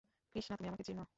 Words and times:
কৃষ্ণা, 0.35 0.55
তুমি 0.57 0.67
আমাকে 0.67 0.83
চিনো। 0.83 1.03